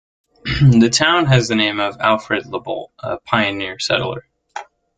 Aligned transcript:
The 0.63 0.89
town 0.91 1.27
has 1.27 1.47
the 1.47 1.53
name 1.53 1.79
of 1.79 1.95
Alfred 2.01 2.45
Labolt, 2.45 2.89
a 3.03 3.19
pioneer 3.19 3.77
settler. 3.77 4.27